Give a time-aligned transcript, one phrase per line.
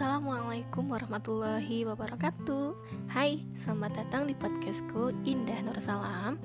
[0.00, 2.72] Assalamualaikum warahmatullahi wabarakatuh.
[3.12, 6.40] Hai, selamat datang di podcastku Indah Nur Salam.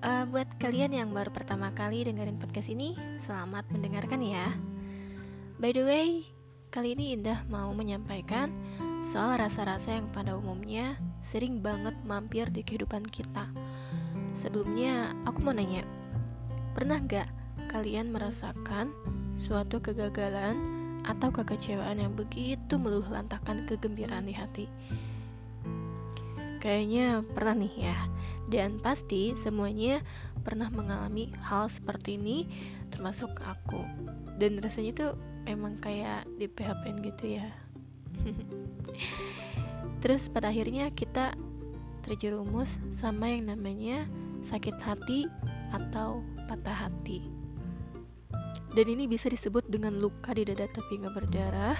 [0.00, 4.56] Uh, Buat kalian yang baru pertama kali dengerin podcast ini Selamat mendengarkan ya.
[5.60, 6.24] By the way,
[6.72, 8.48] kali ini Indah mau menyampaikan
[9.04, 13.52] Soal rasa-rasa yang pada umumnya Sering banget mampir di kehidupan kita.
[14.32, 15.84] Sebelumnya, aku mau nanya
[16.72, 17.28] Pernah gak
[17.68, 18.96] kalian merasakan
[19.36, 24.66] suatu kegagalan atau kekecewaan yang begitu meluluh lantakan kegembiraan di hati.
[26.62, 27.98] Kayaknya pernah nih ya,
[28.46, 29.98] dan pasti semuanya
[30.46, 32.46] pernah mengalami hal seperti ini,
[32.94, 33.82] termasuk aku.
[34.38, 35.12] Dan rasanya tuh
[35.50, 37.50] emang kayak di PHP gitu ya.
[40.02, 41.34] Terus pada akhirnya kita
[42.06, 44.06] terjerumus sama yang namanya
[44.42, 45.30] sakit hati
[45.70, 47.41] atau patah hati
[48.72, 51.78] dan ini bisa disebut dengan luka di dada tapi nggak berdarah.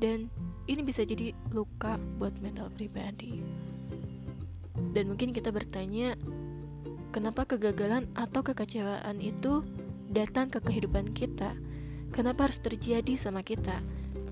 [0.00, 0.32] Dan
[0.64, 3.44] ini bisa jadi luka buat mental pribadi.
[4.96, 6.16] Dan mungkin kita bertanya
[7.12, 9.60] kenapa kegagalan atau kekecewaan itu
[10.08, 11.52] datang ke kehidupan kita?
[12.16, 13.84] Kenapa harus terjadi sama kita?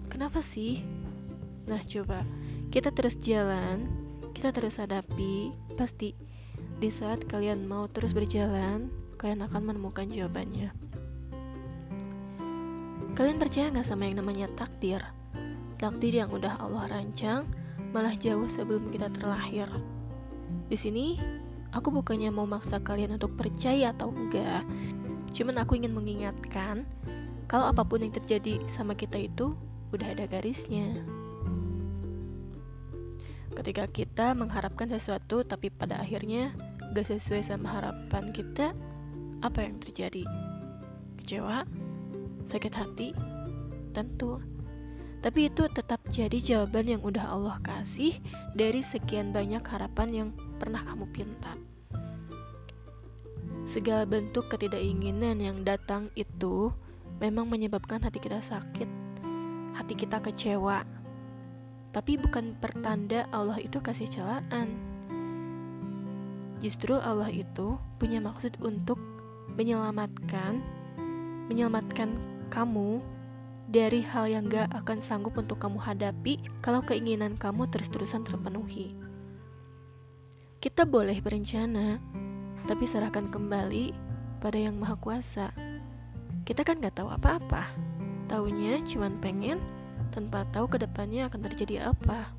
[0.08, 0.80] Kenapa sih?
[1.68, 2.24] Nah coba.
[2.72, 6.14] Kita terus jalan kita terus hadapi pasti
[6.78, 8.86] di saat kalian mau terus berjalan
[9.18, 10.70] kalian akan menemukan jawabannya
[13.18, 15.02] Kalian percaya nggak sama yang namanya takdir?
[15.74, 17.50] Takdir yang udah Allah rancang,
[17.90, 19.66] malah jauh sebelum kita terlahir.
[20.70, 21.18] Di sini,
[21.74, 24.62] aku bukannya mau maksa kalian untuk percaya atau enggak.
[25.34, 26.86] Cuman aku ingin mengingatkan,
[27.50, 29.58] kalau apa pun yang terjadi sama kita itu
[29.90, 31.02] udah ada garisnya.
[33.50, 36.54] Ketika kita mengharapkan sesuatu tapi pada akhirnya
[36.94, 38.78] gak sesuai sama harapan kita,
[39.42, 40.22] apa yang terjadi?
[41.18, 41.66] Kecewa?
[42.48, 43.12] Sakit hati?
[43.92, 44.40] Tentu.
[45.20, 48.16] Tapi itu tetap jadi jawaban yang udah Allah kasih
[48.56, 51.52] dari sekian banyak harapan yang pernah kamu pinta.
[53.68, 56.72] Segala bentuk ketidakinginan yang datang itu
[57.20, 58.88] memang menyebabkan hati kita sakit,
[59.76, 60.88] hati kita kecewa.
[61.92, 64.72] Tapi bukan pertanda Allah itu kasih celaan.
[66.64, 68.96] Justru Allah itu punya maksud untuk
[69.58, 70.62] menyelamatkan
[71.48, 73.04] menyelamatkan kamu
[73.68, 78.96] dari hal yang gak akan sanggup untuk kamu hadapi kalau keinginan kamu terus-terusan terpenuhi.
[80.58, 82.00] Kita boleh berencana,
[82.64, 83.92] tapi serahkan kembali
[84.40, 85.52] pada yang maha kuasa.
[86.48, 87.68] Kita kan gak tahu apa-apa,
[88.24, 89.60] taunya cuman pengen
[90.08, 92.32] tanpa tahu ke depannya akan terjadi apa.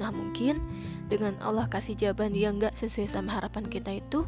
[0.00, 0.58] Nah mungkin
[1.12, 4.24] dengan Allah kasih jawaban yang gak sesuai sama harapan kita itu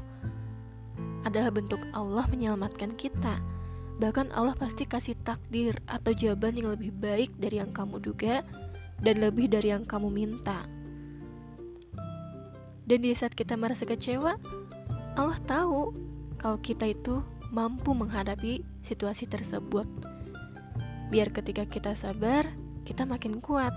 [1.25, 3.56] adalah bentuk Allah menyelamatkan kita
[3.97, 8.45] Bahkan Allah pasti kasih takdir atau jawaban yang lebih baik dari yang kamu duga
[9.01, 10.69] dan lebih dari yang kamu minta.
[12.87, 14.39] Dan di saat kita merasa kecewa,
[15.17, 15.97] Allah tahu
[16.37, 19.89] kalau kita itu mampu menghadapi situasi tersebut.
[21.11, 22.47] Biar ketika kita sabar,
[22.85, 23.73] kita makin kuat.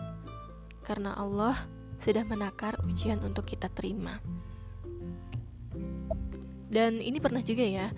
[0.86, 1.56] Karena Allah
[1.98, 4.20] sudah menakar ujian untuk kita terima.
[6.70, 7.90] Dan ini pernah juga ya,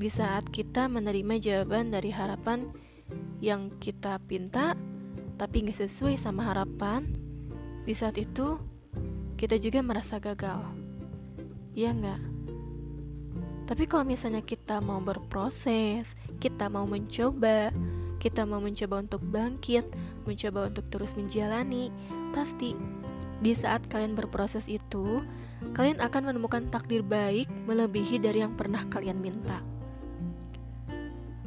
[0.00, 2.72] di saat kita menerima jawaban dari harapan
[3.44, 4.72] yang kita pinta
[5.36, 7.04] tapi nggak sesuai sama harapan
[7.84, 8.56] di saat itu
[9.36, 10.64] kita juga merasa gagal
[11.76, 12.20] ya nggak
[13.68, 17.68] tapi kalau misalnya kita mau berproses kita mau mencoba
[18.16, 19.84] kita mau mencoba untuk bangkit
[20.24, 21.92] mencoba untuk terus menjalani
[22.32, 22.72] pasti
[23.44, 25.20] di saat kalian berproses itu
[25.76, 29.79] kalian akan menemukan takdir baik melebihi dari yang pernah kalian minta.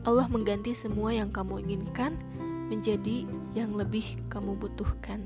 [0.03, 2.19] Allah mengganti semua yang kamu inginkan
[2.67, 3.23] menjadi
[3.55, 5.23] yang lebih kamu butuhkan.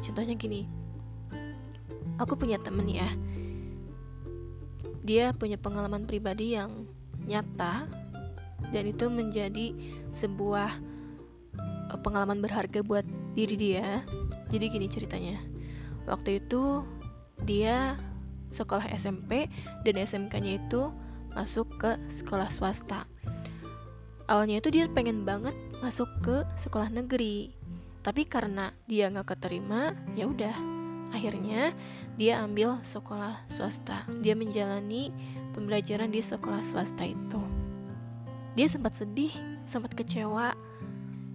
[0.00, 0.64] Contohnya gini,
[2.16, 3.12] aku punya temen ya,
[5.04, 6.88] dia punya pengalaman pribadi yang
[7.28, 7.84] nyata
[8.72, 9.76] dan itu menjadi
[10.16, 10.70] sebuah
[11.92, 13.04] eh, pengalaman berharga buat
[13.36, 14.00] diri dia.
[14.48, 15.36] Jadi gini ceritanya,
[16.08, 16.80] waktu itu
[17.44, 18.00] dia
[18.52, 19.48] sekolah SMP
[19.82, 20.92] dan SMK-nya itu
[21.34, 23.04] masuk ke sekolah swasta.
[24.30, 25.52] Awalnya itu dia pengen banget
[25.82, 27.52] masuk ke sekolah negeri,
[28.02, 30.56] tapi karena dia nggak keterima, ya udah.
[31.12, 31.76] Akhirnya
[32.16, 34.08] dia ambil sekolah swasta.
[34.24, 35.12] Dia menjalani
[35.52, 37.42] pembelajaran di sekolah swasta itu.
[38.56, 39.32] Dia sempat sedih,
[39.64, 40.56] sempat kecewa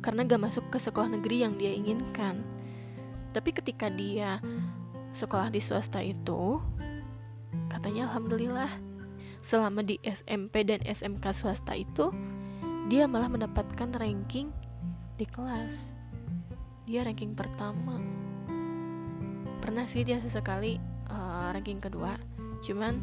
[0.01, 2.45] karena gak masuk ke sekolah negeri yang dia inginkan.
[3.33, 4.41] Tapi ketika dia
[5.13, 6.61] sekolah di swasta itu,
[7.69, 8.69] katanya alhamdulillah
[9.47, 12.11] selama di SMP dan SMK swasta itu
[12.91, 14.51] dia malah mendapatkan ranking
[15.15, 15.95] di kelas.
[16.83, 17.95] Dia ranking pertama.
[19.63, 20.75] Pernah sih dia sesekali
[21.07, 22.19] uh, ranking kedua.
[22.59, 22.99] Cuman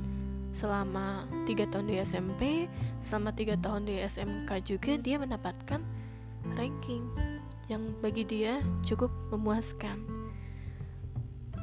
[0.52, 2.68] selama tiga tahun di SMP
[3.00, 5.80] selama tiga tahun di SMK juga dia mendapatkan
[6.60, 7.08] ranking
[7.72, 9.96] yang bagi dia cukup memuaskan.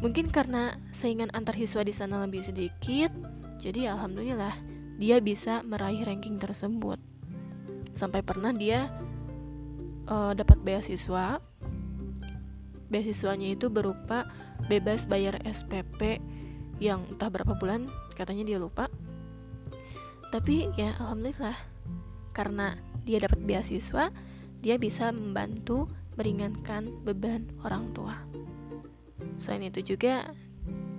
[0.01, 3.13] Mungkin karena saingan antar siswa di sana lebih sedikit
[3.61, 4.70] jadi alhamdulillah
[5.01, 7.01] dia bisa meraih ranking tersebut.
[7.97, 8.93] Sampai pernah dia
[10.05, 11.41] uh, dapat beasiswa.
[12.93, 14.29] Beasiswanya itu berupa
[14.69, 16.21] bebas bayar SPP
[16.77, 18.93] yang entah berapa bulan katanya dia lupa.
[20.29, 21.57] Tapi ya alhamdulillah
[22.37, 24.13] karena dia dapat beasiswa
[24.61, 28.21] dia bisa membantu meringankan beban orang tua.
[29.41, 30.29] Selain itu juga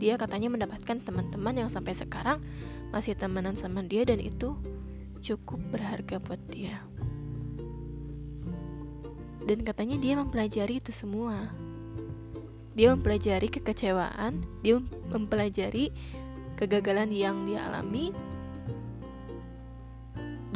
[0.02, 2.42] dia katanya mendapatkan teman-teman yang sampai sekarang
[2.92, 4.54] masih temenan sama dia dan itu
[5.24, 6.84] cukup berharga buat dia
[9.46, 11.50] dan katanya dia mempelajari itu semua.
[12.72, 14.80] Dia mempelajari kekecewaan, dia
[15.12, 15.92] mempelajari
[16.56, 18.14] kegagalan yang dia alami,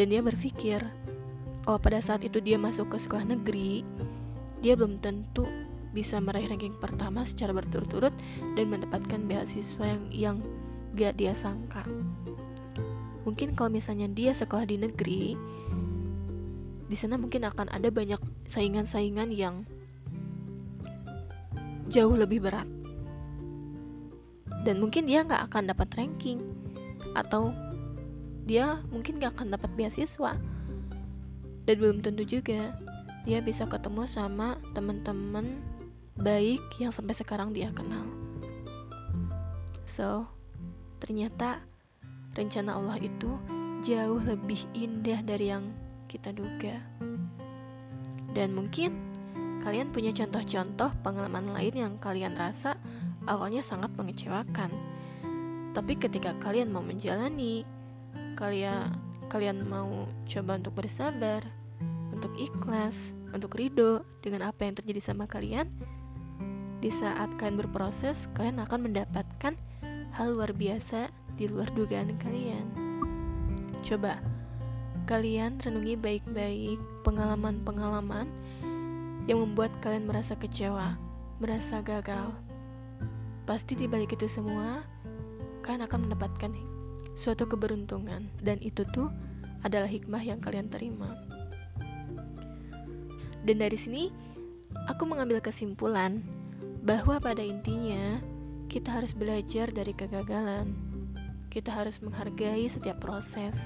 [0.00, 0.80] dan dia berpikir
[1.66, 3.84] kalau pada saat itu dia masuk ke sekolah negeri,
[4.64, 5.44] dia belum tentu
[5.92, 8.14] bisa meraih ranking pertama secara berturut-turut
[8.54, 10.36] dan mendapatkan beasiswa yang yang
[10.96, 11.84] gak dia sangka.
[13.28, 15.36] Mungkin kalau misalnya dia sekolah di negeri,
[16.86, 19.66] di sana mungkin akan ada banyak saingan-saingan yang
[21.90, 22.66] jauh lebih berat.
[24.62, 26.42] Dan mungkin dia nggak akan dapat ranking.
[27.14, 27.50] Atau
[28.46, 30.38] dia mungkin nggak akan dapat beasiswa.
[31.66, 32.78] Dan belum tentu juga
[33.26, 35.58] dia bisa ketemu sama teman-teman
[36.14, 38.06] baik yang sampai sekarang dia kenal.
[39.86, 40.30] So
[40.98, 41.62] ternyata
[42.36, 43.40] rencana Allah itu
[43.80, 45.72] jauh lebih indah dari yang
[46.06, 46.80] kita duga.
[48.36, 48.92] Dan mungkin
[49.64, 52.76] kalian punya contoh-contoh pengalaman lain yang kalian rasa
[53.26, 54.70] awalnya sangat mengecewakan.
[55.72, 57.64] Tapi ketika kalian mau menjalani,
[58.36, 58.92] kalian
[59.26, 61.42] kalian mau coba untuk bersabar,
[62.14, 65.66] untuk ikhlas, untuk ridho dengan apa yang terjadi sama kalian,
[66.78, 69.25] di saat kalian berproses, kalian akan mendapatkan
[70.16, 72.64] hal luar biasa di luar dugaan kalian.
[73.84, 74.16] Coba
[75.04, 78.24] kalian renungi baik-baik pengalaman-pengalaman
[79.28, 80.96] yang membuat kalian merasa kecewa,
[81.36, 82.32] merasa gagal.
[83.44, 84.80] Pasti di balik itu semua,
[85.60, 86.50] kalian akan mendapatkan
[87.12, 89.12] suatu keberuntungan dan itu tuh
[89.68, 91.12] adalah hikmah yang kalian terima.
[93.44, 94.08] Dan dari sini,
[94.88, 96.24] aku mengambil kesimpulan
[96.82, 98.18] bahwa pada intinya
[98.66, 100.74] kita harus belajar dari kegagalan.
[101.50, 103.56] Kita harus menghargai setiap proses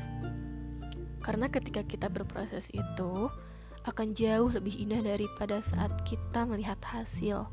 [1.21, 3.29] karena ketika kita berproses itu
[3.85, 7.49] akan jauh lebih indah daripada saat kita melihat hasil.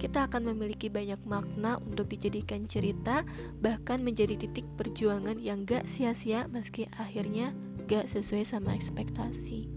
[0.00, 3.22] Kita akan memiliki banyak makna untuk dijadikan cerita,
[3.60, 7.52] bahkan menjadi titik perjuangan yang gak sia-sia meski akhirnya
[7.84, 9.68] gak sesuai sama ekspektasi.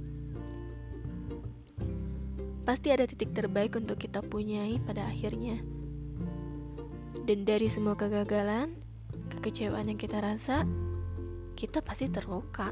[2.63, 5.76] Pasti ada titik terbaik untuk kita punyai pada akhirnya.
[7.27, 8.71] Dan dari semua kegagalan,
[9.35, 10.63] kekecewaan yang kita rasa,
[11.59, 12.71] kita pasti terluka.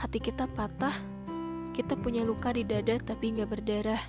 [0.00, 0.96] Hati kita patah,
[1.76, 4.00] kita punya luka di dada tapi nggak berdarah.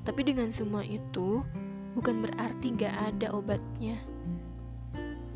[0.00, 1.44] Tapi dengan semua itu,
[1.92, 4.00] bukan berarti nggak ada obatnya.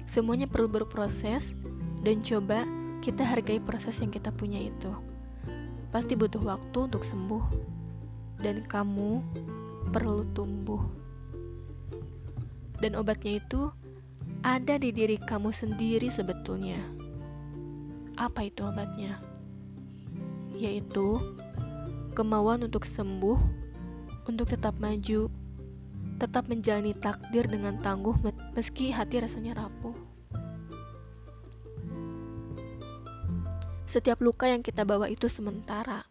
[0.09, 1.53] Semuanya perlu berproses,
[2.01, 2.65] dan coba
[3.05, 4.89] kita hargai proses yang kita punya itu.
[5.93, 7.45] Pasti butuh waktu untuk sembuh,
[8.41, 9.21] dan kamu
[9.93, 11.02] perlu tumbuh.
[12.83, 13.71] Dan obatnya itu
[14.43, 16.83] ada di diri kamu sendiri sebetulnya.
[18.19, 19.23] Apa itu obatnya?
[20.59, 21.23] Yaitu
[22.19, 23.39] kemauan untuk sembuh,
[24.27, 25.31] untuk tetap maju,
[26.19, 28.19] tetap menjalani takdir dengan tangguh
[28.59, 29.95] meski hati rasanya rapuh.
[33.87, 36.09] Setiap luka yang kita bawa itu sementara,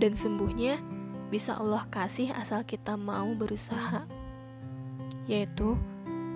[0.00, 0.80] dan sembuhnya
[1.28, 4.17] bisa Allah kasih asal kita mau berusaha,
[5.28, 5.78] yaitu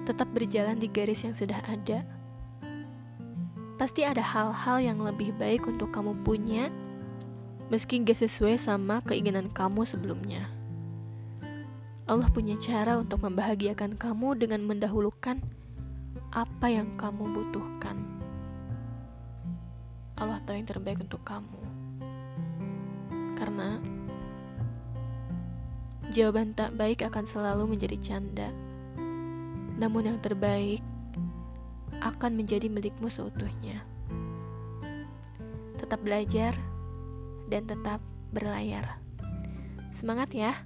[0.06, 2.04] tetap berjalan di garis yang sudah ada
[3.82, 6.70] pasti ada hal-hal yang lebih baik untuk kamu punya,
[7.66, 10.46] meski gak sesuai sama keinginan kamu sebelumnya.
[12.06, 15.42] Allah punya cara untuk membahagiakan kamu dengan mendahulukan
[16.30, 17.98] apa yang kamu butuhkan.
[20.14, 21.62] Allah tahu yang terbaik untuk kamu.
[23.34, 23.82] Karena
[26.14, 28.54] jawaban tak baik akan selalu menjadi canda.
[29.82, 30.78] Namun yang terbaik
[31.98, 33.82] akan menjadi milikmu seutuhnya.
[35.74, 36.54] Tetap belajar
[37.50, 37.98] dan tetap
[38.30, 39.02] berlayar.
[39.90, 40.62] Semangat ya!